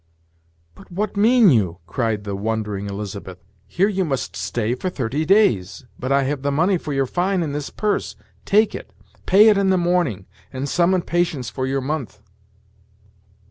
[0.73, 3.37] "But what mean you?" cried the wondering Elizabeth.
[3.67, 7.43] "Here you must stay for thirty days; but I have the money for your fine
[7.43, 8.15] in this purse.
[8.43, 8.89] Take it;
[9.27, 12.19] pay it in the morning, and summon patience for your mouth.